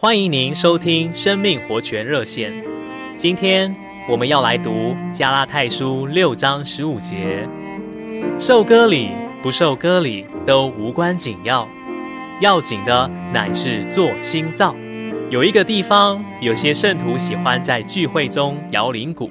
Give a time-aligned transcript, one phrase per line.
[0.00, 2.52] 欢迎您收听生命活泉热线。
[3.16, 3.74] 今天
[4.08, 7.44] 我们要来读加拉太书六章十五节：
[8.38, 9.08] 受割礼
[9.42, 11.68] 不受割礼都无关紧要，
[12.40, 14.72] 要紧的乃是做心造。
[15.30, 19.28] 有一个地方，有些圣徒喜欢在聚会中摇铃鼓，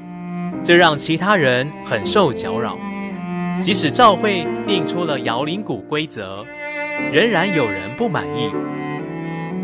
[0.65, 2.77] 这让其他人很受搅扰。
[3.61, 6.45] 即使教会定出了摇铃鼓规则，
[7.13, 8.51] 仍然有人不满意。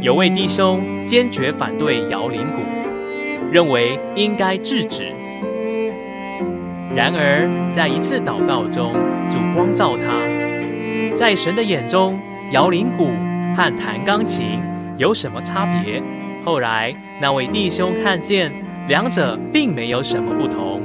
[0.04, 2.60] 有位弟兄坚决反对摇铃鼓，
[3.50, 5.06] 认为应该制止。
[6.94, 8.92] 然而，在一次祷告中，
[9.32, 12.20] 主光照他，在神的眼中，
[12.52, 13.12] 摇铃鼓
[13.56, 14.60] 和弹钢琴
[14.98, 16.04] 有什么差别？
[16.44, 18.52] 后来，那位弟兄看见
[18.90, 20.82] 两者并没有什么不同，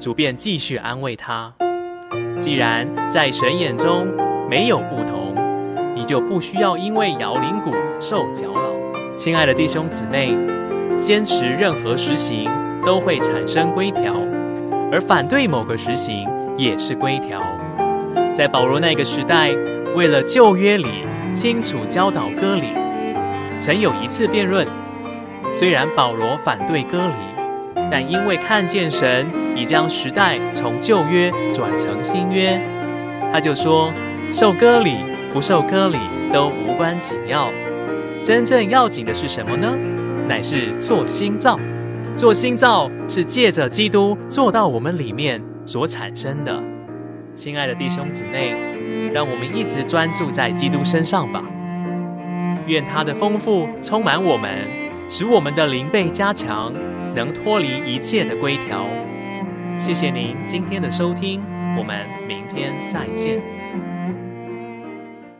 [0.00, 1.52] 主便继续安慰他：
[2.40, 4.06] 既然在神眼中
[4.48, 5.23] 没有不同，
[5.94, 9.16] 你就不需要因为摇铃鼓受搅扰。
[9.16, 10.36] 亲爱的弟兄姊妹，
[10.98, 12.50] 坚持任何实行
[12.84, 14.16] 都会产生规条，
[14.90, 17.40] 而反对某个实行也是规条。
[18.34, 19.52] 在保罗那个时代，
[19.94, 22.64] 为了旧约里清楚教导割礼，
[23.60, 24.66] 曾有一次辩论。
[25.52, 27.14] 虽然保罗反对割礼，
[27.88, 29.24] 但因为看见神
[29.54, 32.60] 已将时代从旧约转成新约，
[33.32, 33.92] 他就说：
[34.32, 35.13] 受割礼。
[35.34, 35.98] 不受割礼
[36.32, 37.50] 都无关紧要，
[38.22, 39.76] 真正要紧的是什么呢？
[40.28, 41.58] 乃是做新造。
[42.14, 46.62] 做新造是借着基督做到我们里面所产生的。
[47.34, 48.54] 亲爱的弟兄姊妹，
[49.12, 51.42] 让我们一直专注在基督身上吧。
[52.68, 54.48] 愿他的丰富充满我们，
[55.10, 56.72] 使我们的灵被加强，
[57.12, 58.86] 能脱离一切的规条。
[59.78, 61.42] 谢谢您今天的收听，
[61.76, 63.42] 我们明天再见。